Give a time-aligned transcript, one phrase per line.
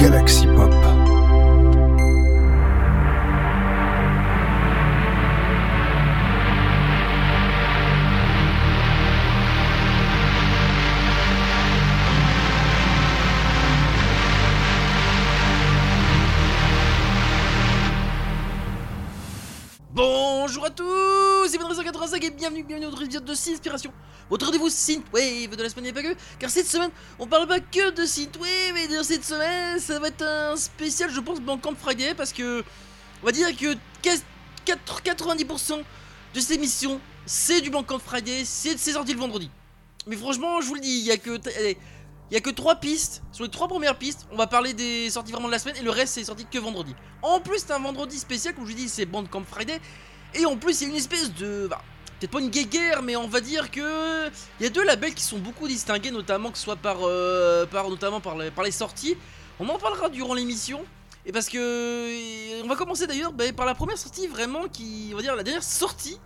[0.00, 0.49] Galaxy
[24.94, 28.88] Synthwave de la semaine que, car cette semaine, on parle pas que de Synthwave, et
[28.88, 32.64] d'ailleurs cette semaine, ça va être un spécial, je pense, Bandcamp Friday, parce que,
[33.22, 33.76] on va dire que
[34.66, 35.82] 90%
[36.34, 39.50] de cette émission, c'est du Bandcamp Friday, c'est sorti le vendredi.
[40.06, 41.38] Mais franchement, je vous le dis, il y a que...
[42.30, 43.22] il y a que 3 pistes.
[43.32, 45.82] Sur les 3 premières pistes, on va parler des sorties vraiment de la semaine et
[45.82, 46.94] le reste c'est sorti que vendredi.
[47.22, 49.80] En plus, c'est un vendredi spécial, comme je vous dis, c'est Bandcamp Friday.
[50.34, 51.66] Et en plus, il y a une espèce de.
[51.68, 51.82] Bah,
[52.20, 54.28] peut-être pas une guéguerre, mais on va dire que.
[54.60, 57.88] Il y a deux labels qui sont beaucoup distingués, notamment que soit par, euh, par,
[57.88, 59.16] notamment par les, sorties.
[59.58, 60.84] On en parlera durant l'émission.
[61.24, 62.62] Et parce que.
[62.62, 65.10] On va commencer d'ailleurs bah, par la première sortie vraiment qui.
[65.12, 66.18] On va dire la dernière sortie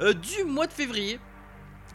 [0.00, 1.18] euh, du mois de février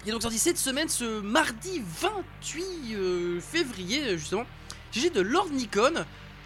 [0.03, 4.45] qui est donc sorti cette semaine, ce mardi 28 euh, février, justement.
[4.91, 5.93] J'ai de Lord Nikon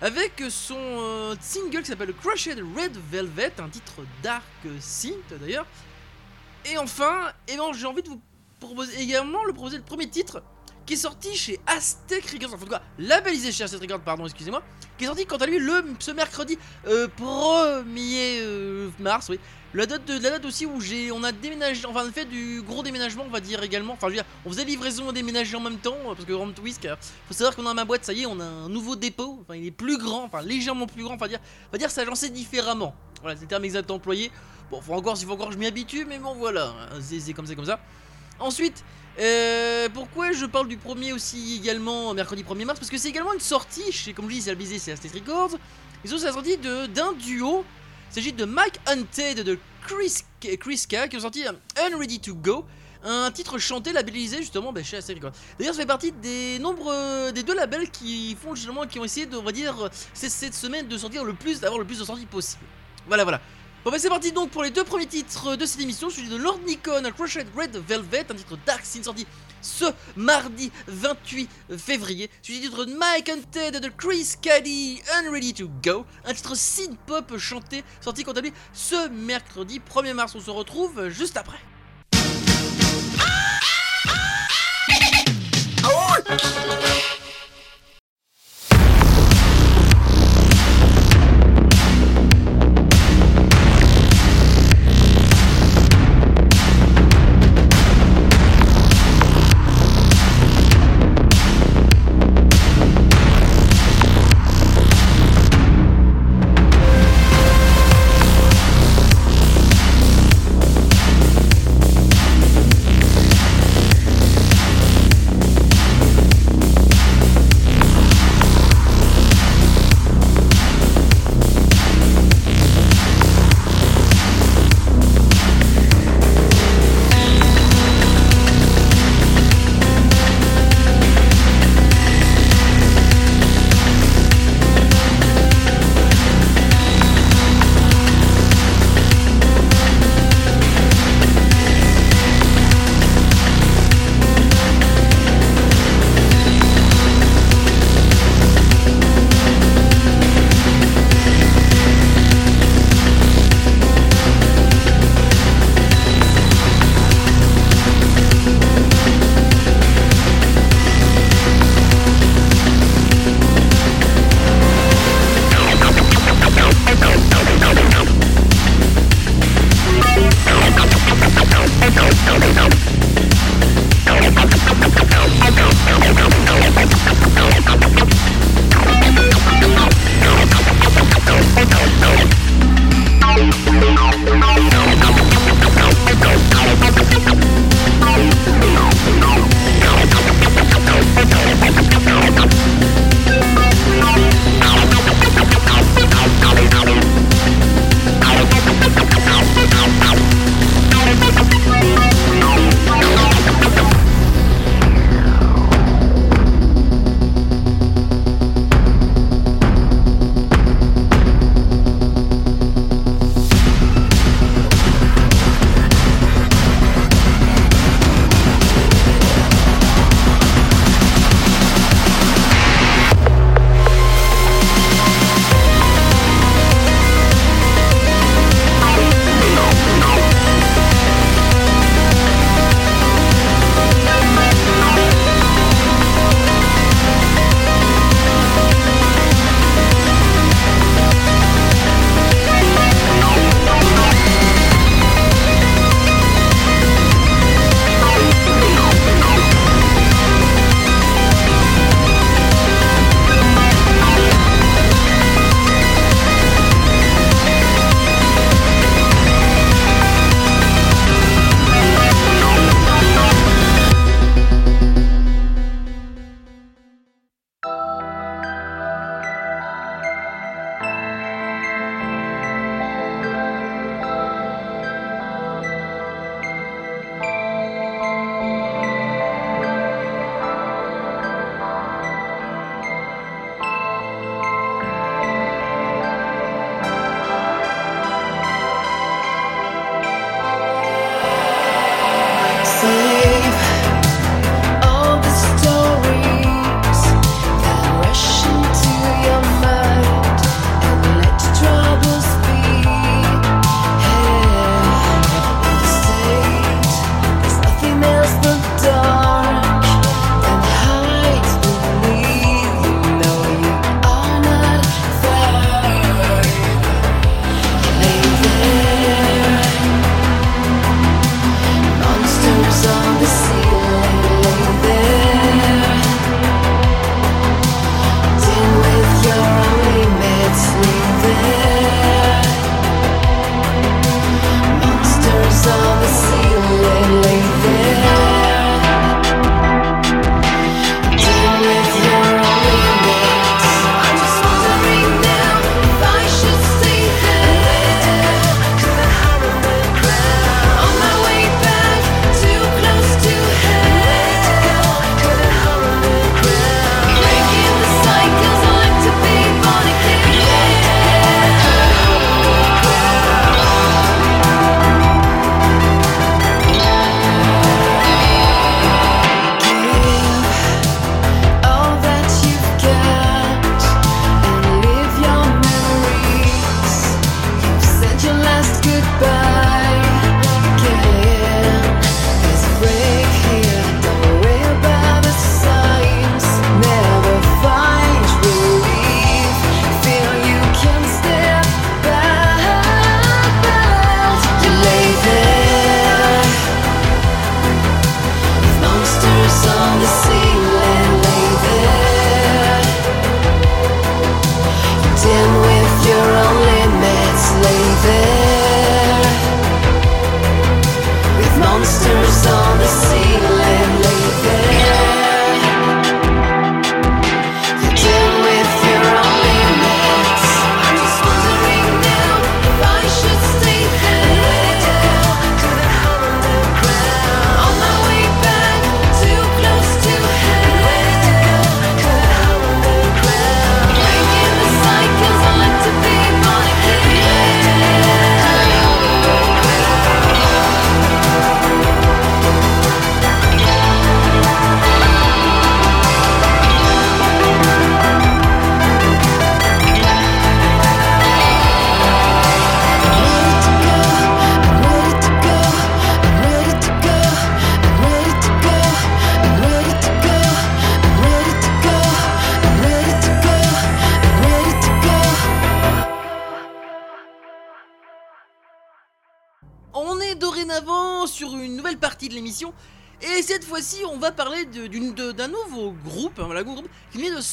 [0.01, 4.43] avec son single qui s'appelle Crushed Red Velvet, un titre dark
[4.81, 5.65] synth d'ailleurs.
[6.71, 8.21] Et enfin, ben, j'ai envie de vous
[8.59, 10.41] proposer également le proposer le premier titre
[10.85, 14.25] qui est sorti chez Aztec Records, enfin en tout cas labellisé chez Aztec Records, pardon,
[14.25, 14.61] excusez-moi,
[14.97, 19.39] qui est sorti quant à lui le ce mercredi 1er euh, mars, oui.
[19.75, 22.81] La date, de, la date aussi où j'ai, on a déménagé, enfin fait du gros
[22.81, 23.91] déménagement, on va dire également.
[23.91, 26.57] Enfin, je veux dire, on faisait livraison et déménager en même temps, parce que Grand
[26.59, 26.87] Whisk,
[27.27, 29.39] faut savoir qu'on a ma boîte, ça y est, on a un nouveau dépôt.
[29.41, 32.05] Enfin, il est plus grand, enfin légèrement plus grand, va dire, on va dire ça
[32.05, 32.95] lancé différemment.
[33.19, 34.31] Voilà, c'est le terme exact employé.
[34.71, 37.53] Bon, faut encore, il faut encore je m'y habitue, mais bon voilà, c'est comme ça,
[37.53, 37.81] comme ça.
[38.39, 38.81] Ensuite,
[39.19, 42.79] euh, pourquoi je parle du premier aussi également mercredi 1er mars?
[42.79, 45.57] Parce que c'est également une sortie, chez, comme je dis, c'est albisé, c'est Aztec Records.
[46.05, 47.65] Ils ont la sortie d'un duo
[48.15, 50.21] il s'agit de Mike Hunted de Chris,
[50.57, 51.43] Chris K qui ont sorti
[51.75, 52.63] Unready to Go,
[53.03, 55.33] un titre chanté labellisé justement bah, chez Records.
[55.59, 59.25] D'ailleurs, ça fait partie des nombreux, des deux labels qui font justement, qui ont essayé
[59.25, 62.25] de, on va dire, cette semaine de sortir le plus, d'avoir le plus de sorties
[62.25, 62.63] possible.
[63.05, 63.41] Voilà, voilà.
[63.83, 66.37] Bon bah c'est parti donc pour les deux premiers titres de cette émission, celui de
[66.37, 69.27] Lord Nikon, Crushed Red Velvet, un titre Dark Scene sorti
[69.65, 72.29] ce mardi 28 février.
[72.41, 76.97] Celui du titre de Mike Hunted de Chris Caddy, Unready to Go, un titre synth
[77.07, 80.35] pop chanté sorti quant à lui ce mercredi 1er mars.
[80.35, 81.59] On se retrouve juste après.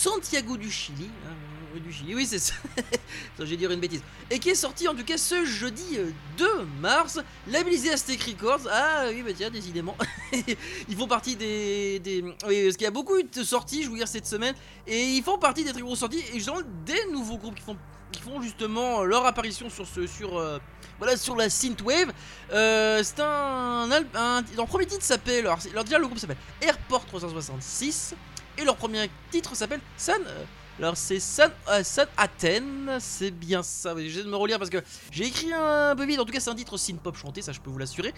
[0.02, 1.08] Santiago du Chili.
[1.28, 2.54] Hein, du Chili, oui, c'est ça.
[3.38, 4.02] J'ai dire une bêtise.
[4.30, 5.96] Et qui est sorti en tout cas ce jeudi
[6.38, 8.68] 2 euh, mars, labellisé Aztec Records.
[8.68, 9.96] Ah oui, bah tiens, décidément.
[10.88, 12.00] ils font partie des.
[12.00, 12.20] des...
[12.48, 14.56] Oui, parce qu'il y a beaucoup de sorties, je vous dire, cette semaine.
[14.88, 16.24] Et ils font partie des très grosses sorties.
[16.32, 17.76] Et justement, des nouveaux groupes qui font,
[18.10, 20.08] qui font justement leur apparition sur ce.
[20.08, 20.58] Sur, euh,
[20.98, 22.12] voilà, sur la synthwave.
[22.52, 25.46] Euh, c'est un, un, Leur premier titre s'appelle.
[25.46, 28.16] Alors, déjà, le groupe s'appelle Airport 366.
[28.58, 30.22] Et leur premier titre s'appelle Sun.
[30.78, 31.82] Alors c'est San, euh,
[32.16, 33.94] Athènes, c'est bien ça.
[33.96, 36.18] Je vais me relire parce que j'ai écrit un peu vite.
[36.18, 38.14] En tout cas, c'est un titre synth-pop chanté, ça je peux vous l'assurer.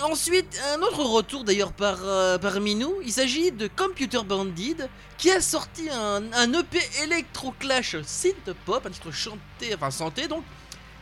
[0.00, 2.94] Ensuite, un autre retour d'ailleurs par, euh, parmi nous.
[3.04, 4.76] Il s'agit de Computer Bandit
[5.18, 10.44] qui a sorti un, EP Electro Clash synth-pop, un titre chanté, enfin santé donc,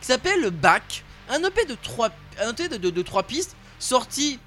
[0.01, 1.03] qui s'appelle Back.
[1.29, 2.09] Un EP de 3
[2.41, 4.39] un EP de, de, de 3 pistes sorti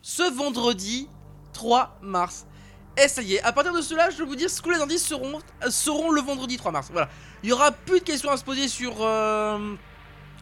[0.00, 1.08] ce vendredi
[1.52, 2.46] 3 mars.
[2.96, 4.80] Et ça y est, à partir de cela, je vais vous dire ce que les
[4.80, 5.40] indices seront,
[5.70, 6.88] seront le vendredi 3 mars.
[6.92, 7.08] Voilà.
[7.42, 9.74] Il y aura plus de questions à se poser sur, euh,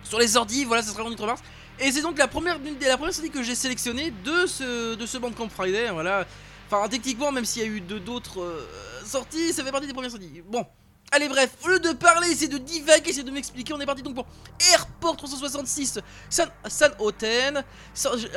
[0.02, 0.64] sur les ordi.
[0.64, 1.42] Voilà, ça sera le vendredi 3 mars.
[1.78, 5.18] Et c'est donc la première, la première sortie que j'ai sélectionnée de ce, de ce
[5.18, 5.90] Bandcamp Friday.
[5.90, 6.26] Voilà.
[6.66, 8.68] Enfin, techniquement, même s'il y a eu d'autres euh,
[9.04, 10.42] sorties, ça fait partie des premières sorties.
[10.46, 10.66] Bon,
[11.12, 14.00] Allez bref, au lieu de parler, c'est de divaguer, c'est de m'expliquer, on est parti
[14.00, 14.26] donc pour
[14.72, 15.98] Airport 366
[16.28, 17.64] San, San Hoten,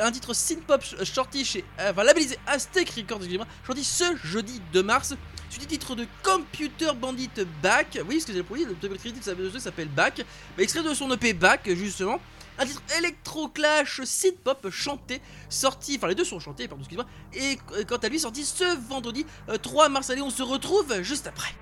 [0.00, 4.82] un titre synth-pop shorty chez, euh, enfin labellisé Aztec Records, excusez-moi, sorti ce jeudi 2
[4.82, 5.14] mars,
[5.50, 7.30] suivi titre de Computer Bandit
[7.62, 10.26] Back, oui, ce que j'ai pour le double crédit s'appelle Back,
[10.58, 12.18] extrait de son EP Back, justement,
[12.58, 17.98] un titre électro-clash synth-pop chanté, sorti, enfin les deux sont chantés, pardon, excusez-moi, et quant
[17.98, 19.24] à lui sorti ce vendredi
[19.62, 21.54] 3 euh, mars, allez, on se retrouve juste après.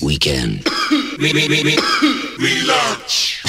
[0.00, 0.62] Weekend.
[2.38, 3.41] Relaunch.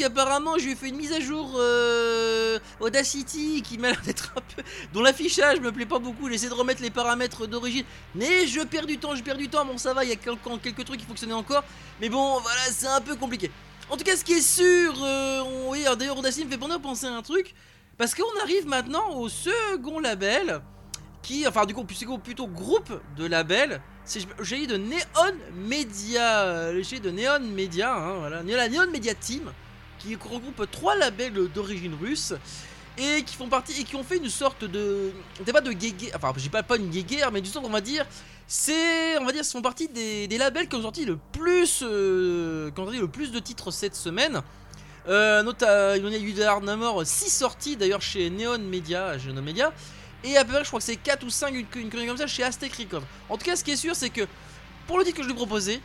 [0.00, 4.00] Sachant qu'apparemment je lui ai fait une mise à jour euh, Audacity qui m'a l'air
[4.02, 4.62] d'être un peu.
[4.92, 6.28] dont l'affichage me plaît pas beaucoup.
[6.28, 7.84] J'essaie de remettre les paramètres d'origine,
[8.14, 9.64] mais je perds du temps, je perds du temps.
[9.64, 11.64] Bon, ça va, il y a quelques, quelques trucs qui fonctionnaient encore,
[12.00, 13.50] mais bon, voilà, c'est un peu compliqué.
[13.88, 17.12] En tout cas, ce qui est sûr, euh, oui, d'ailleurs, Audacity me fait penser à
[17.12, 17.54] un truc,
[17.98, 20.60] parce qu'on arrive maintenant au second label
[21.22, 23.80] qui, enfin, du coup, plutôt, groupe de labels.
[24.04, 29.14] C'est j'ai de Neon Media, euh, j'ai de Neon Media, hein, voilà, la Neon Media
[29.14, 29.52] Team,
[30.00, 32.34] qui regroupe trois labels d'origine russe
[32.98, 35.12] et qui font partie et qui ont fait une sorte de,
[35.44, 37.80] c'est pas de guéguerre, enfin, j'ai pas pas une guéguerre, mais du sens on va
[37.80, 38.04] dire,
[38.46, 42.70] c'est, on va dire, font partie des, des labels qui ont sorti le plus, euh,
[42.76, 44.42] le plus de titres cette semaine.
[45.08, 45.42] Euh,
[45.96, 49.72] il y en a eu d'Arnamor 6 sorties d'ailleurs chez Neon Media, chez Neon Media.
[50.24, 52.26] Et à peu près, je crois que c'est 4 ou 5, une, une comme ça,
[52.26, 53.04] chez Aztec Records.
[53.28, 54.26] En tout cas, ce qui est sûr, c'est que
[54.86, 55.80] pour le titre que je lui ai proposé,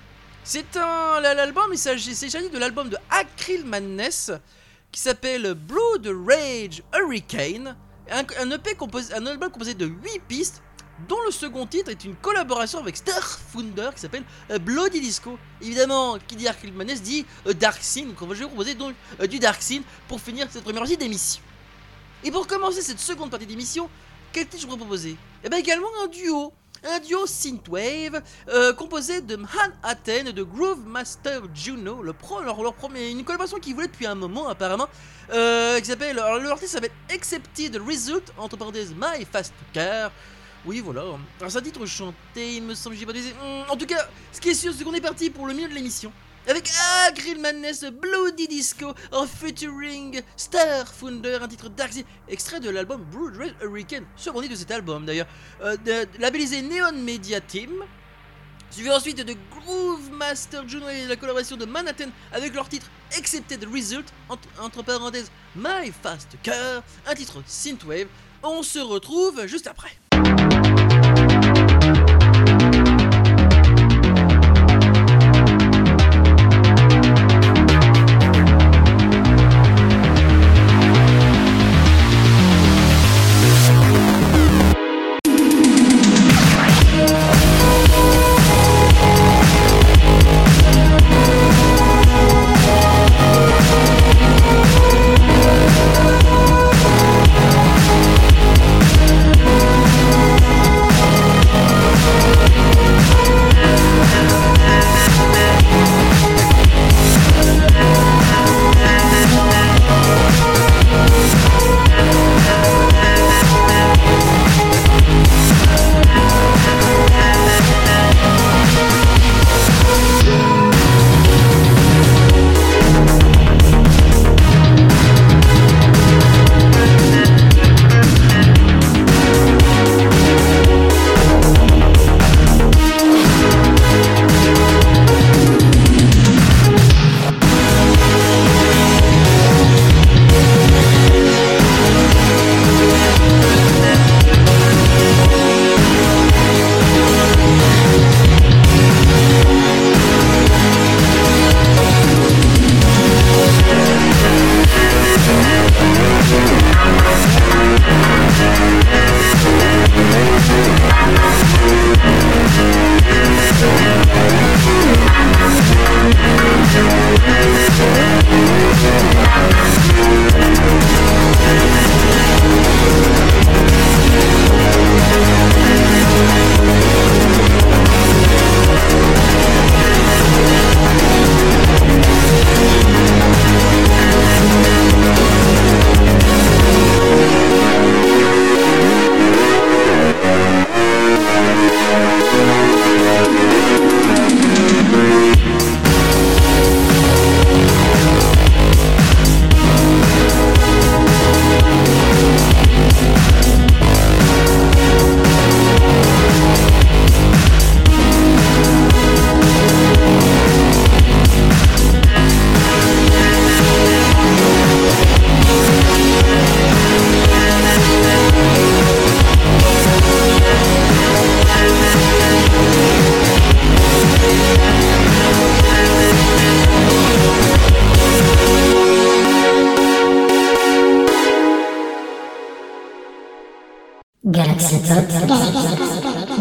[0.46, 1.20] c'est un.
[1.22, 4.32] L'album, il s'agit de l'album de Acryl Madness
[4.92, 7.76] qui s'appelle Blood Rage Hurricane.
[8.10, 10.62] Un, EP composé, un album composé de 8 pistes,
[11.10, 15.40] dont le second titre est une collaboration avec Starfunder qui s'appelle euh, Bloody Disco.
[15.62, 18.14] Évidemment, qui dit Acryl Madness dit euh, Dark Scene.
[18.14, 20.96] Donc, je vais vous proposer donc euh, du Dark Scene pour finir cette première partie
[20.96, 21.42] d'émission.
[22.24, 23.90] Et pour commencer cette seconde partie d'émission,
[24.32, 25.18] quel titre je vous proposer?
[25.44, 26.54] Eh bien également un duo.
[26.86, 32.62] Un duo synthwave euh, composé de Manhattan et de Groove Master Juno, le pro, leur,
[32.62, 34.88] leur premier, une collaboration qu'ils voulaient depuis un moment apparemment,
[35.34, 40.12] euh, qui s'appelle, alors, l'artiste s'appelle Accepted Result, entre parenthèses My Fast Car.
[40.66, 41.02] Oui, voilà.
[41.02, 43.34] Alors, c'est un titre chanté, il me semble, j'ai pas dit.
[43.70, 45.74] En tout cas, ce qui est sûr, c'est qu'on est parti pour le milieu de
[45.74, 46.12] l'émission.
[46.48, 46.70] Avec
[47.08, 51.92] Agrill Madness Bloody Disco en featuring Star Founder, un titre Dark
[52.28, 55.26] extrait de l'album Brood Red Hurricane, second de cet album d'ailleurs,
[55.64, 55.76] euh,
[56.20, 57.72] labellisé Neon Media Team.
[58.70, 63.66] Suivi ensuite de Groove Master Juno et la collaboration de Manhattan avec leur titre Accepted
[63.74, 68.08] Result, entre, entre parenthèses My Fast Car, un titre Synthwave.
[68.44, 69.98] On se retrouve juste après.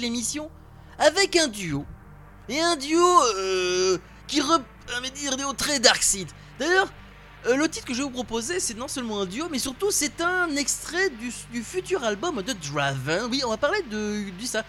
[0.00, 0.50] l'émission
[0.98, 1.84] avec un duo.
[2.48, 4.60] Et un duo euh, qui re...
[4.96, 6.28] euh, dire hauts très Dark Seed.
[6.58, 6.88] D'ailleurs,
[7.46, 9.90] euh, le titre que je vais vous proposer, c'est non seulement un duo, mais surtout
[9.90, 13.28] c'est un extrait du, futur album de Draven.
[13.30, 14.62] Oui, on va parler de, du, ça,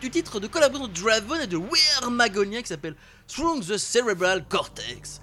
[0.00, 4.46] du, titre de collaboration de Draven et de Weir Magonia qui s'appelle Strong the Cerebral
[4.48, 5.20] Cortex.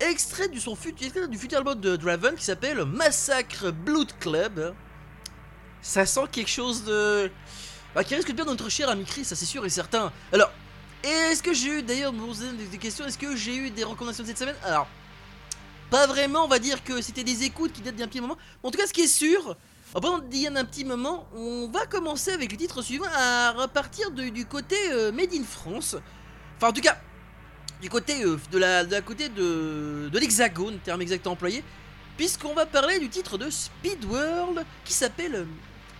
[0.00, 4.74] Extrait du, son futur, extrait du futur album de Draven qui s'appelle Massacre Blood Club.
[5.80, 7.30] Ça sent quelque chose de.
[7.94, 10.12] Bah, qui risque de perdre notre cher ami Chris, ça c'est sûr et certain.
[10.32, 10.50] Alors,
[11.02, 14.38] est-ce que j'ai eu d'ailleurs, des, questions, est-ce que j'ai eu des recommandations de cette
[14.38, 14.56] semaine?
[14.64, 14.86] Alors,
[15.90, 18.38] pas vraiment, on va dire que c'était des écoutes qui datent d'un petit moment.
[18.62, 19.56] Mais en tout cas, ce qui est sûr,
[19.94, 24.76] a un petit moment, on va commencer avec le titre suivant à repartir du côté
[24.90, 25.96] euh, Made in France.
[26.56, 26.96] Enfin, en tout cas,
[27.82, 31.62] du côté euh, de la, côté de, de l'Hexagone, terme exact employé,
[32.16, 35.46] puisqu'on va parler du titre de Speed World qui s'appelle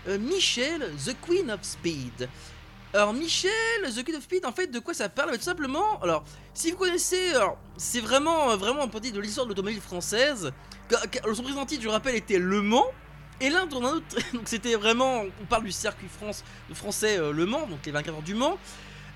[0.06, 2.28] euh, euh, Michelle, The Queen of Speed.
[2.94, 3.50] Alors Michelle,
[3.94, 5.30] The Queen of Speed, en fait, de quoi ça parle?
[5.30, 9.20] Bah, Tout simplement, alors, si vous connaissez, alors, c'est vraiment, euh, vraiment un petit de
[9.20, 10.52] l'histoire de l'automobile française.
[11.34, 12.86] Son président titre, je rappelle, était Le Mans.
[13.40, 16.06] Et l'un dans un autre, donc c'était vraiment, on parle du circuit
[16.72, 18.56] français euh, Le Mans, donc les 24 heures du Mans.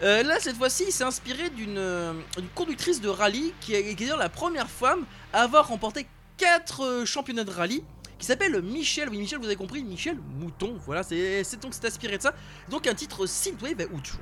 [0.02, 3.82] Euh, là, cette fois-ci, il s'est inspiré d'une euh, d'une conductrice de rallye qui est,
[3.82, 6.06] qui est d'ailleurs la première femme à avoir remporté
[6.38, 7.82] 4 championnats de rallye
[8.18, 9.08] qui s'appelle Michel.
[9.08, 10.78] Oui, Michel, vous avez compris, Michel Mouton.
[10.84, 12.34] Voilà, c'est donc c'est inspiré de ça.
[12.68, 14.20] Donc un titre Synthwave Outrun.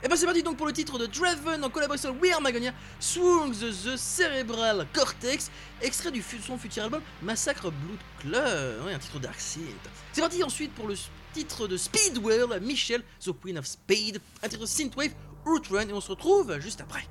[0.00, 2.40] Et ben c'est parti donc pour le titre de Draven en collaboration avec We Are
[2.40, 5.50] Magonia, Swung the, the Cerebral Cortex,
[5.82, 8.88] extrait du son futur album Massacre Blood Club.
[8.94, 9.64] Un titre Dark Synth.
[10.12, 10.94] C'est parti ensuite pour le
[11.32, 16.00] titre de Speed World, Michel, The Queen of Speed, un titre Synthwave Outrun, et on
[16.00, 17.08] se retrouve juste après.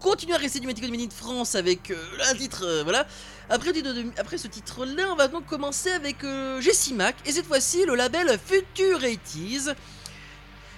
[0.00, 1.96] Continue à rester du côté Made in France avec euh,
[2.30, 3.06] un titre, euh, voilà.
[3.48, 7.84] Après, de- ce titre-là, on va donc commencer avec euh, Jessie Mac, et cette fois-ci
[7.84, 9.74] le label Future 80s,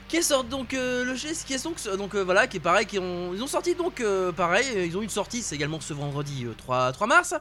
[0.08, 2.98] qui sort donc euh, le qui est donc, donc euh, voilà, qui est pareil, qui
[2.98, 5.94] ont, ils ont sorti donc euh, pareil, euh, ils ont une sortie, c'est également ce
[5.94, 7.34] vendredi euh, 3, 3 mars.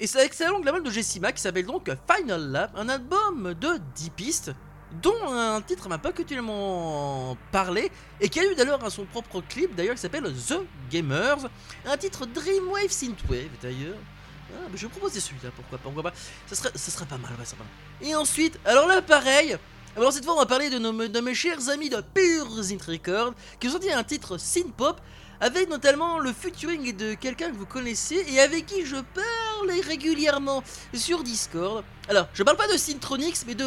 [0.00, 3.54] Et c'est avec donc label de Jessie Mac qui s'appelle donc Final Lap, un album
[3.60, 4.52] de 10 pistes,
[5.00, 7.90] dont un titre m'a pas particulièrement parlé,
[8.20, 11.48] et qui a eu d'ailleurs son propre clip d'ailleurs qui s'appelle The Gamers,
[11.86, 13.96] un titre Dreamwave Synthwave d'ailleurs.
[14.54, 16.12] Ah, je vais proposer celui-là, pourquoi pas, pourquoi pas.
[16.46, 18.08] Ça serait, ça serait pas mal, ouais, ça pas mal.
[18.08, 19.56] Et ensuite, alors là pareil,
[19.96, 22.82] alors cette fois on va parler de, nos, de mes chers amis de Pure Synth
[22.82, 25.00] Record, qui ont sorti un titre synth-pop,
[25.40, 30.62] avec notamment le featuring de quelqu'un que vous connaissez et avec qui je parle régulièrement
[30.94, 31.82] sur Discord.
[32.08, 33.64] Alors, je parle pas de Synthronix, mais de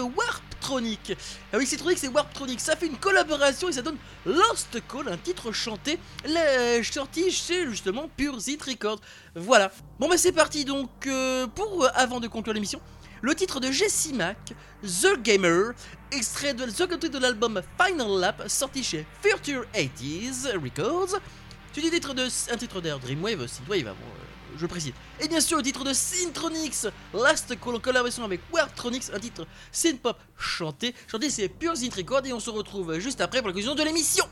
[0.69, 1.15] Warptronic.
[1.53, 5.51] Avec Synthronix et Warptronic, ça fait une collaboration et ça donne Lost Call, un titre
[5.51, 8.99] chanté, la- sorti chez justement Pure Synth Record.
[9.35, 9.71] Voilà.
[9.99, 12.81] Bon bah c'est parti donc euh, pour euh, avant de conclure l'émission.
[13.21, 14.37] Le titre de Jessie Mac,
[14.83, 15.73] The Gamer,
[16.11, 21.19] extrait de de l'album Final Lap, sorti chez Future 80s Records.
[21.73, 24.24] C'est un titre d'air Dreamwave, Synthwave, avant, euh,
[24.57, 24.93] je précise.
[25.19, 30.17] Et bien sûr le titre de Synthronix, Last Call collaboration avec Warptronics, un titre synth-pop
[30.37, 30.93] chanté.
[31.09, 33.83] Chanté c'est Pure Synth Record et on se retrouve juste après pour la conclusion de
[33.83, 34.25] l'émission.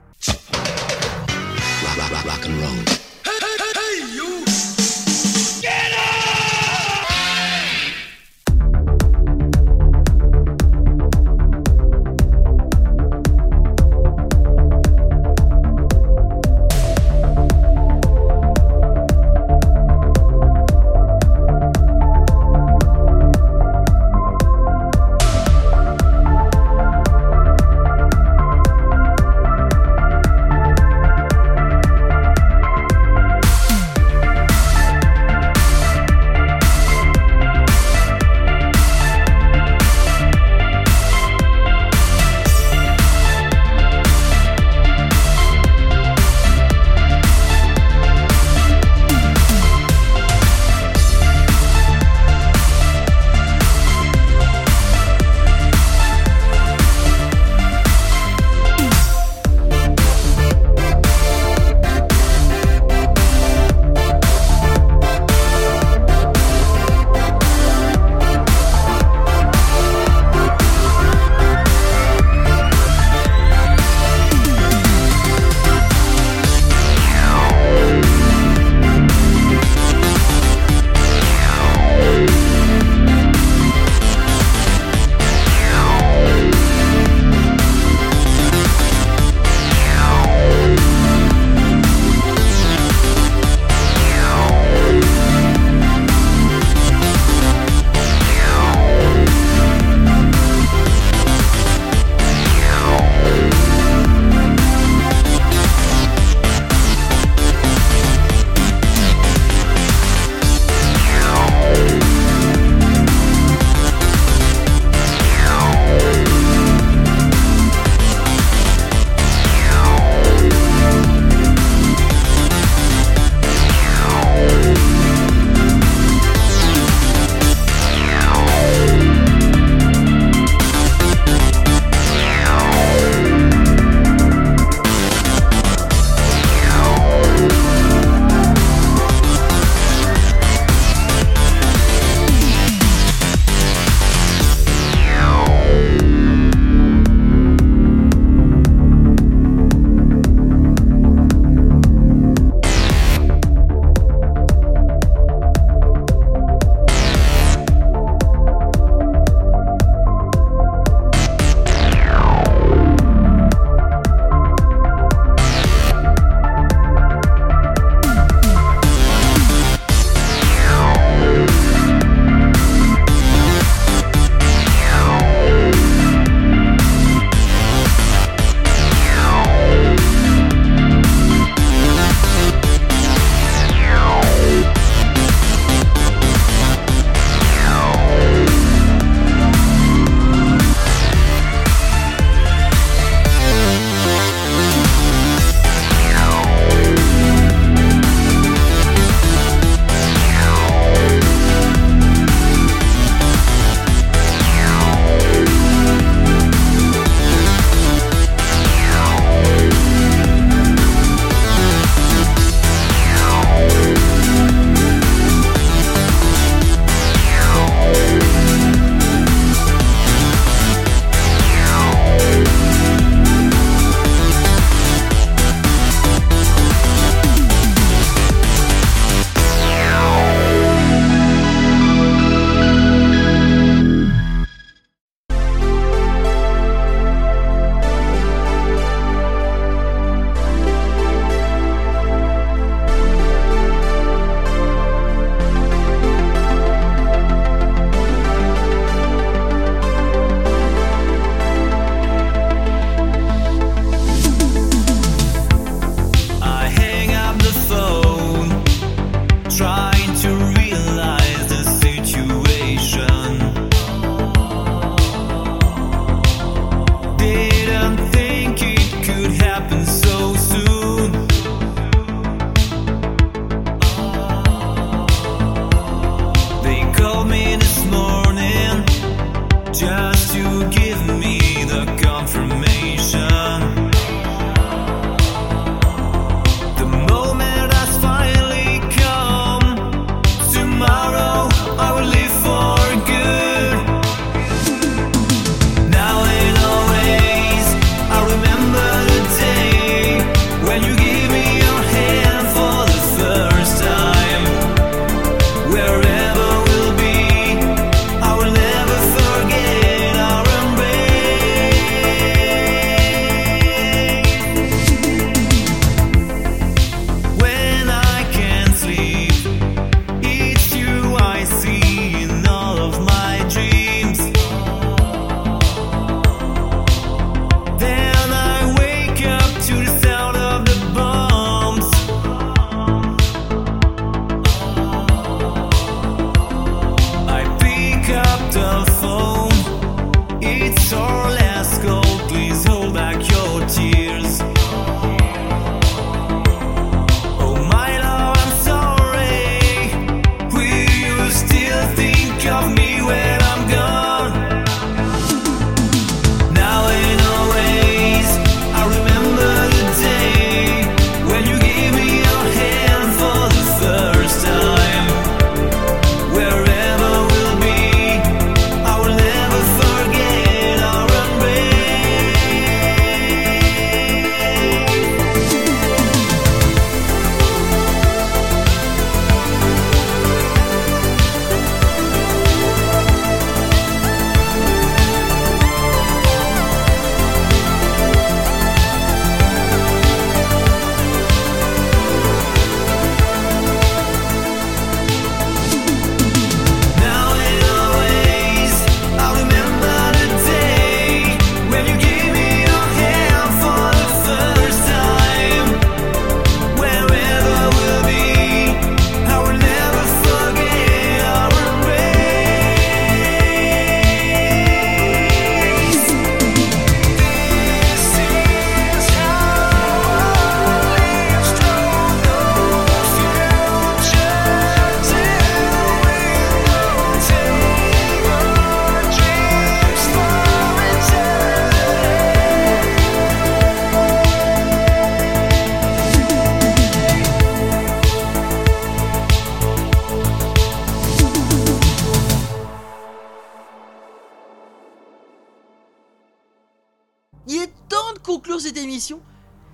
[447.94, 449.22] Temps de conclure cette émission.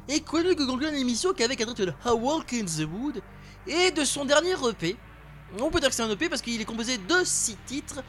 [0.09, 3.21] Et mieux que conclure une émission qu'avec un titre de A Walk in the Wood
[3.67, 4.97] et de son dernier EP.
[5.59, 8.03] On peut dire que c'est un EP parce qu'il est composé de 6 titres.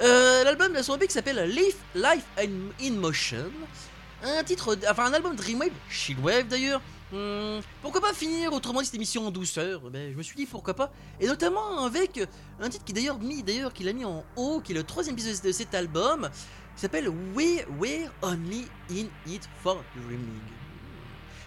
[0.00, 3.52] Euh, L'album de son EP qui s'appelle Life, Life in, in Motion.
[4.24, 6.80] Un titre, enfin un album Dreamwave, Shieldwave d'ailleurs.
[7.12, 9.90] Hmm, pourquoi pas finir autrement cette émission en douceur?
[9.90, 10.90] Ben, Je me suis dit pourquoi pas.
[11.20, 12.20] Et notamment avec
[12.58, 15.14] un titre qui d'ailleurs mis d'ailleurs qu'il a mis en haut, qui est le troisième
[15.14, 16.30] épisode de cet album,
[16.74, 20.40] qui s'appelle We We're Only in It for Dreaming.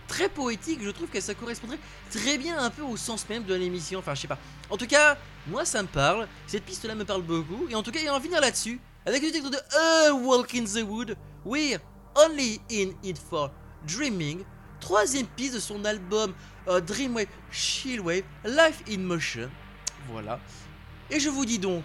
[0.07, 1.79] Très poétique, je trouve que ça correspondrait
[2.11, 3.99] très bien un peu au sens même de l'émission.
[3.99, 4.37] Enfin, je sais pas.
[4.69, 5.17] En tout cas,
[5.47, 6.27] moi ça me parle.
[6.45, 7.67] Cette piste-là me parle beaucoup.
[7.69, 8.79] Et en tout cas, il va en finir là-dessus.
[9.05, 11.17] Avec le titre de A Walk in the Wood.
[11.43, 11.79] We're
[12.15, 13.51] Only in It for
[13.87, 14.43] Dreaming.
[14.79, 16.33] Troisième piste de son album
[16.67, 19.49] euh, Dreamwave, Chillwave, Life in Motion.
[20.09, 20.39] Voilà.
[21.09, 21.83] Et je vous dis donc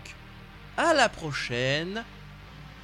[0.77, 2.05] à la prochaine.